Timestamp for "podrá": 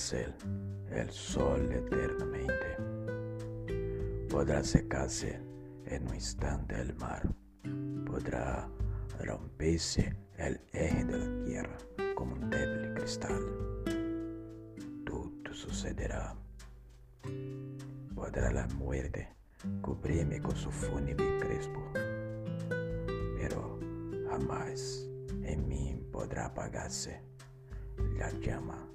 4.28-4.62, 8.06-8.68, 18.14-18.52, 26.10-26.46